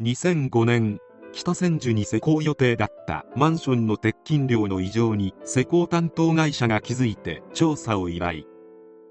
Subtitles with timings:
[0.00, 1.00] 2005年
[1.32, 8.44] 北千住に施工予定だったマンションの鉄筋量の異常に施工担当会社が気づいて調査を依頼。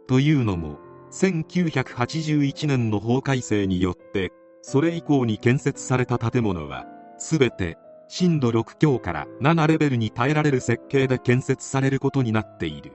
[0.08, 0.78] というのも
[1.12, 4.32] 1981年の法改正によって
[4.62, 6.86] それ以降に建設された建物は
[7.20, 7.78] 全て
[8.08, 12.94] 震度6強から7レベルに耐えられる設計で建設されることになっている。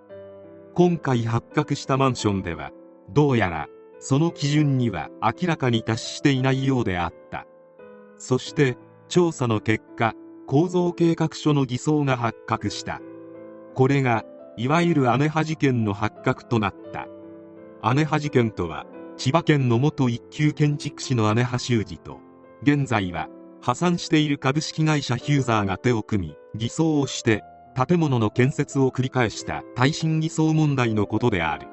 [0.73, 2.71] 今回発覚したマンションでは
[3.11, 3.69] どうやら
[4.01, 7.47] その基準には明らかに達していないようであった。
[8.23, 10.15] そして調査の結果
[10.47, 13.01] 構造計画書の偽装が発覚した。
[13.75, 14.25] これが
[14.57, 17.09] いわゆる姉葉事件の発覚となった。
[17.95, 18.87] 姉葉事件とは
[19.17, 22.21] 千葉県の元一級建築士の姉葉修二と
[22.63, 23.29] 現在は
[23.61, 27.43] 破産している株式会社ヒューザーが手を組み偽装をして
[27.75, 31.67] 建物の建設を繰り返した耐震偽装問題のことである。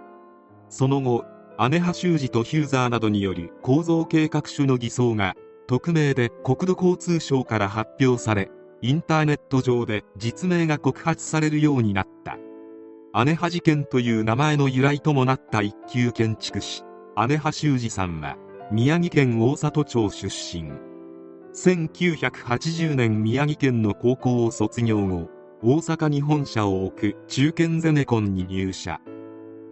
[0.67, 1.25] その後
[1.69, 5.35] 姉葉修二とヒューザーなどによる構造計画書の偽装が
[5.69, 8.49] 匿名で国土交通省から発表され
[8.81, 12.39] インターネット上で実名が告発されるようになった。
[13.23, 16.83] 姉葉事件という名前の由来ともなった一級建築士
[17.27, 18.35] 姉葉修二さんは
[18.71, 20.71] 宮城県大里町出身。
[21.53, 25.29] 1980年宮城県の高校を卒業後
[25.61, 28.99] 大阪に本社を置く中堅ゼネコンに入社。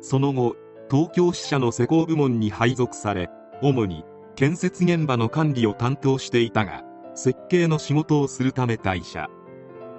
[0.02, 0.56] その後
[0.92, 3.30] 東京支社の施工部門に配属され
[3.64, 4.04] 主に
[4.38, 6.84] 建設現場の管理を担当していたが
[7.16, 9.28] 設計の仕事をするため退社。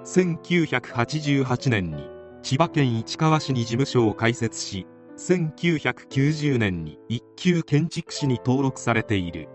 [0.05, 2.09] 1988年に
[2.41, 9.49] 千葉県市川市に事務所を開設し1990年に一級建築士に登録されている。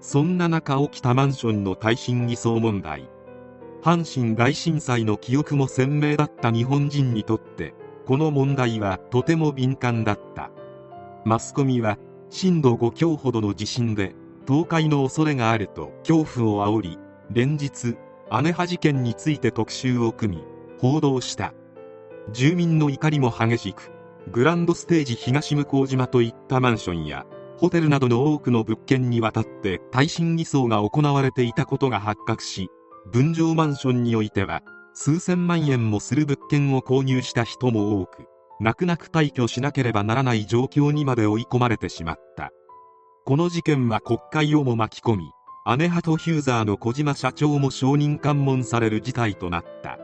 [0.00, 3.08] そんな中起きたマンションの耐震偽装問題。
[3.82, 7.72] 阪神大震災の記憶も鮮明だった日本人にとって
[8.04, 10.50] この問題はとても敏感だった。
[11.24, 11.96] マスコミは
[12.30, 14.14] 震度5強ほどの地震で
[14.46, 16.98] 倒壊の恐れがあると恐怖を煽り
[17.30, 17.96] 連日
[18.42, 20.44] 姉葉事件について特集を組み
[20.78, 21.52] 報道した。
[22.32, 23.90] 住民の怒りも激しく
[24.30, 32.68] グランドステージ東向島といったマンションやホテルなどの多くの物件にわたって耐震偽装が行われていたことが発覚し
[33.10, 34.62] 分譲マンションにおいては
[34.94, 38.26] 数千万円もする物件を購入した人も多く
[38.60, 42.52] 泣く泣く退去しなければならない状況にまで追い込まれてしまった。
[43.24, 45.30] この事件は国会をも巻き込み
[45.76, 49.98] 姉派とヒューザーの小島社長も証人喚問される事態となった。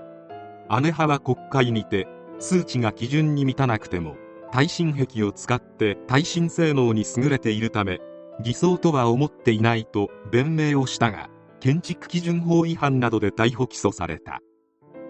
[0.81, 2.09] 姉派は国会にて
[2.39, 4.17] 数値が基準に満たなくても
[4.53, 8.01] 耐震壁を使って耐震性能に優れているため
[8.43, 11.29] 偽装とは思っていないと弁明をしたが
[11.61, 14.41] 建築基準法違反などで逮捕起訴された。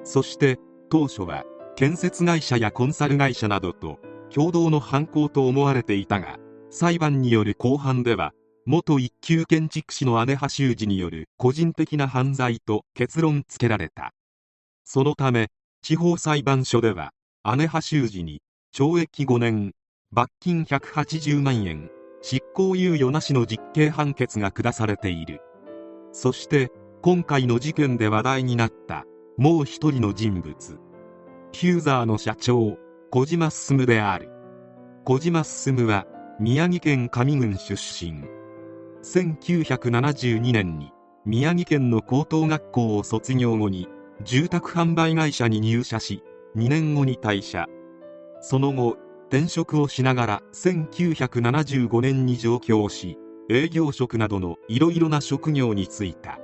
[0.05, 0.59] そして
[0.91, 1.45] 当初は
[1.77, 3.99] 建設会社やコンサル会社などと
[4.35, 6.39] 共同の犯行と思われていたが
[6.71, 8.33] 裁判による公判では
[8.65, 14.13] 元一級建築士の姉橋修二による個人的な犯罪と結論付けられた。
[14.85, 15.49] そのため
[15.83, 17.11] 地方裁判所では
[17.57, 18.41] 姉橋修二に
[18.75, 19.73] 懲役5年
[20.11, 21.91] 罰金180万円
[22.23, 25.43] 執行猶予なしの実刑判決が下されている。
[26.13, 26.71] そして
[27.03, 29.05] 今回の事件で話題になった
[29.37, 30.86] もう一人の人物。
[31.59, 32.77] ヒューザーの社長
[33.11, 34.29] 小島進である。
[35.07, 36.05] 小島進は
[36.39, 38.25] 宮城県上郡出身。
[39.03, 40.93] 1972年に
[41.25, 43.89] 宮城県の高等学校を卒業後に
[44.23, 46.23] 住宅販売会社に入社し
[46.57, 47.65] 2年後に退社。
[48.43, 48.99] その後
[49.31, 53.17] 転職をしながら1975年に上京し
[53.49, 56.39] 営業職などのいろいろな職業に就いた。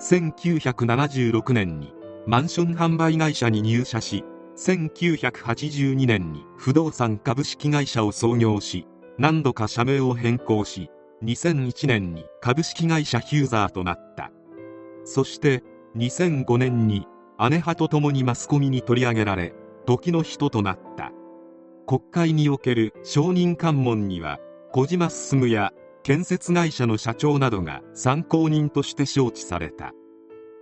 [0.00, 1.94] 1976年に
[2.26, 4.24] マンション販売会社に入社し
[4.56, 8.86] 1982年に不動産株式会社を創業し
[9.18, 10.90] 何度か社名を変更し
[11.22, 14.30] 2001年に株式会社ヒューザーとなった。
[15.04, 15.62] そして
[15.96, 17.06] 2005年に
[17.38, 19.54] 姉派と共にマスコミに取り上げられ
[19.86, 21.12] 時の人となった。
[21.86, 24.38] 国会における証人喚問には
[24.72, 25.72] 小島進や
[26.02, 29.92] 建設会社の社長などが参考人として招致された。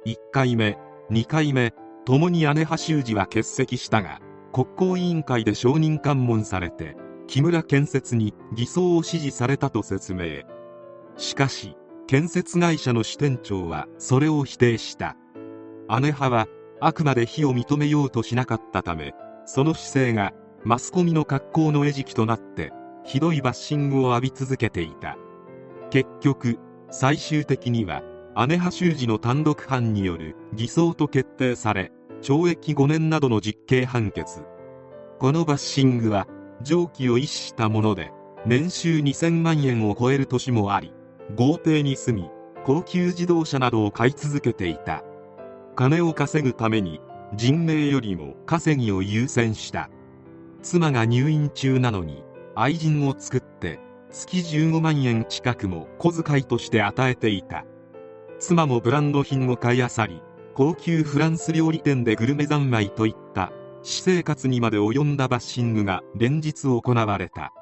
[0.06, 0.78] 1回目
[1.10, 1.75] 2回目
[2.05, 4.20] ともに姉橋修二は欠席したが
[4.52, 10.43] 国交委員会で証人喚問されて木村建設に偽装を指示されたと説明。
[11.17, 11.76] しかし
[12.08, 15.17] 建設会社の支店長はそれを否定した。
[15.88, 16.47] 姉派は
[16.81, 19.14] あくまで非を認めようとしなかったため
[19.44, 20.32] その姿勢が
[20.64, 22.73] マスコミの格好の餌食となって
[23.05, 25.17] ひどいバッシングを浴び続けていた。
[25.91, 26.58] 結局
[26.91, 28.03] 最終的には
[28.37, 31.91] 姉派修二の単独犯による偽装と決定され
[32.23, 34.44] 懲役5年などの実刑判決。
[35.19, 36.27] このバッシングは
[36.62, 38.12] 常軌を逸したもので
[38.47, 40.93] 年収2000万円を超える年もあり
[41.37, 42.31] 豪邸に住み
[42.65, 45.03] 高級自動車などを買い続けていた。
[45.75, 47.00] 金を稼ぐために
[47.35, 49.91] 人命よりも稼ぎを優先した。
[50.62, 52.23] 妻が入院中なのに
[52.55, 53.81] 愛人を作って
[54.11, 57.65] 月15万円近くも小遣いとして与えていた。
[58.40, 60.22] 妻もブランド品を買いあさり
[60.54, 63.52] 高級フランス料理店でグルメ三昧といった
[63.82, 67.52] 私生活にまで及んだバッシングが連日行われた。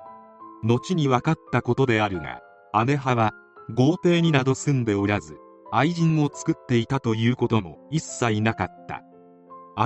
[0.62, 2.40] 後に分かったことであるが
[2.84, 3.32] 姉派は
[3.75, 5.36] 豪邸になど住んでおらず
[5.70, 9.02] 愛人を作っていたということも一切なかった。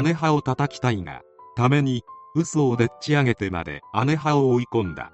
[0.02, 1.22] 姉派を叩きたいが
[1.56, 2.02] ために
[2.34, 5.10] 嘘をでっち上げてまで姉派を追い込んだ。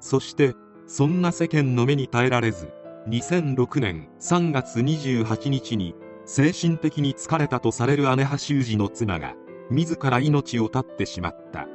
[0.00, 0.54] そして
[0.86, 2.70] そんな世間の目に耐えられず
[3.08, 5.94] 2006年3月28日に
[6.26, 9.34] 精神的に疲れたとされる姉派修二の妻が
[9.70, 11.66] 自ら命を絶ってしまった。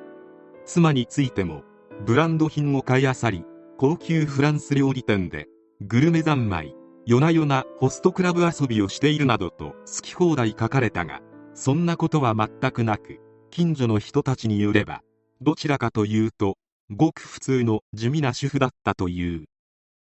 [0.65, 1.63] 妻についても
[2.05, 3.45] ブランド品を買いあさり
[3.77, 5.47] 高級フランス料理店で
[5.81, 6.75] グルメ三昧
[7.05, 11.21] 夜な夜なホストクラブ遊びをしているなどと好き放題書かれたが
[11.55, 13.19] そんなことは全くなく
[13.49, 15.01] 近所の人たちによれば
[15.41, 16.57] どちらかというと
[16.91, 19.45] ごく普通の地味な主婦だったという。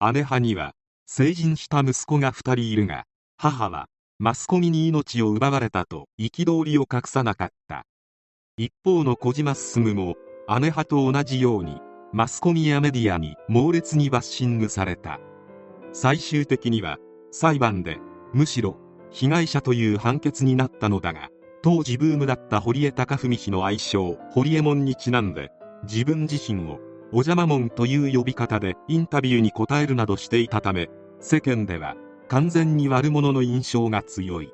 [0.02, 0.74] 姉派には
[1.06, 3.06] 成人した息子が2人いるが
[3.38, 3.88] 母は
[4.20, 7.84] マスコミに命を奪われたと憤りを隠さなかった。
[8.58, 10.16] 一方の小島進も
[10.48, 11.82] 姉派と同じように
[12.14, 15.20] マスコミやメディアに猛烈にバッシングされた。
[15.92, 16.98] 最終的には
[17.32, 17.98] 裁判で
[18.34, 18.78] むしろ
[19.10, 21.30] 被害者という判決になったのだが
[21.62, 25.52] 当時ブームだった堀江貴文氏の愛称堀江門にちなんで
[25.84, 26.80] 自分自身を
[27.16, 30.90] お邪魔門という呼び方でインタビューに答えるなどしていたため
[31.20, 31.96] 世間では
[32.28, 34.52] 完全に悪者の印象が強い。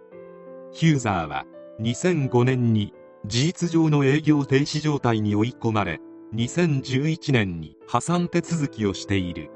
[0.74, 1.46] ヒューザーは
[1.80, 2.94] 2005年に
[3.26, 6.02] 事実上の営業停止状態に追い込まれ
[6.36, 9.52] 2011年に破産手続きをしている。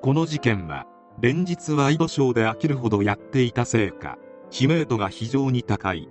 [0.00, 0.86] この事件は
[1.20, 4.16] 連日ワイドショーで飽きるほどやっていたせいか
[4.48, 6.08] 知名度が非常に高い。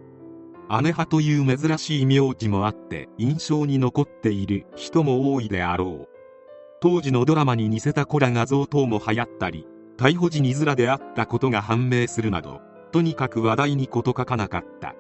[0.70, 6.17] 姉派という珍しい名字もあって印象に残っている人も多いであろう。
[6.80, 9.66] 当時のドラマに似せたコラ画像等も流行ったり
[9.98, 14.96] 逮捕時に面であったことが判明するなどとにかく話題に事欠かなかった。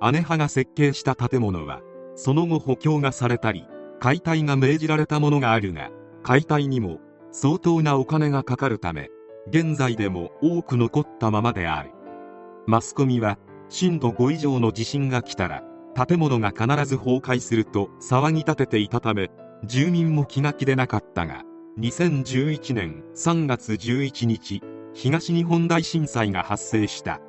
[0.00, 1.80] 姉派が設計した建物は
[2.14, 3.66] その後補強がされたり
[4.00, 5.90] 解体が命じられたものがあるが
[6.22, 7.00] 解体にも
[7.32, 9.08] 相当なお金がかかるため
[9.48, 11.90] 現在でも多く残ったままである。
[12.66, 13.38] マスコミは
[13.70, 15.64] 震度5以上の地震が来たら
[15.94, 19.30] 建物が必ず崩壊すると騒ぎ立てていたため
[19.64, 21.42] 住民も気が気でなかったが
[21.78, 24.62] 2011年3月11日
[24.94, 27.20] 東日本大震災が発生した。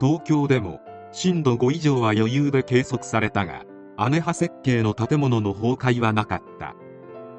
[0.00, 0.80] 東京でも
[1.12, 3.64] 震度5以上は余裕で計測されたが
[3.98, 6.74] 姉派設計の建物の崩壊はなかった。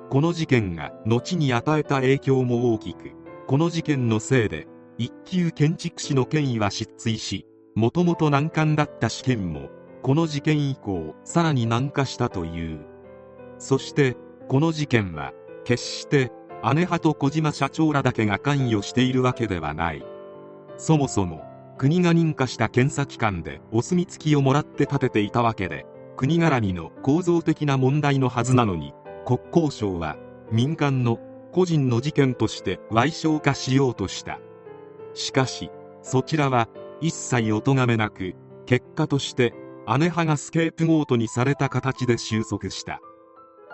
[0.09, 3.11] この事件が後に与えた影響も大きく
[3.47, 4.67] この事件のせいで
[4.97, 7.45] 一級建築士の権威は失墜し
[7.75, 9.69] もともと難関だった試験も
[10.03, 12.94] この事件以降さらに難化したという。
[13.65, 14.15] そして
[14.47, 15.33] この事件は
[15.63, 16.31] 決して
[16.65, 20.05] 姉派と小島社長らだけが関与しているわけではない。
[20.77, 21.41] そもそも
[21.75, 28.93] 国が認可した検査機関でお墨付きをもらって建てていたわけで国絡みの構造的な問題のはずなのに
[29.25, 30.15] 国交省は
[30.51, 31.17] 民間の
[31.51, 34.39] 個人の事件として賠償化しようとした。
[35.15, 35.71] しかし
[36.03, 36.69] そちらは
[37.01, 38.35] 一切お咎めなく
[38.67, 39.55] 結果として
[39.87, 43.01] 姉派がスケープゴートにされた形で収束した。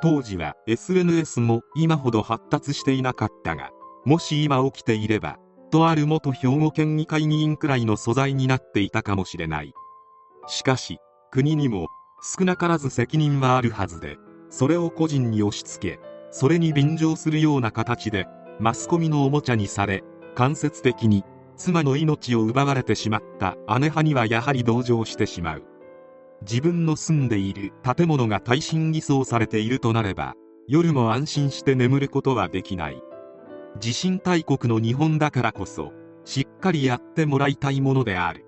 [0.01, 3.70] 当時は SNS も今ほど発達していなかったが
[4.05, 5.38] もし今起きていれば
[5.72, 9.74] とある元兵庫県議会議員くらいの素材になっていたかもしれない。
[10.48, 11.00] しかし
[11.31, 11.88] 国にも
[12.22, 14.17] 少なからず責任はあるはずで
[14.50, 16.00] それを個人に押し付け
[16.31, 18.27] それに便乗するような形で
[18.60, 20.03] マスコミのおもちゃにされ
[20.36, 21.24] 間接的に
[21.55, 25.63] 妻の命を奪われてしまった姉派にはやはり同情してしまう。
[26.41, 30.36] 自分の住んでいる建物が耐震偽装されているとなれば
[30.67, 33.01] 夜も安心して眠ることはできない。
[33.79, 35.93] 地震大国の日本だからこそ
[36.25, 38.45] しっかりやってもらいたいものである。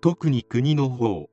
[0.00, 1.28] 特に国の方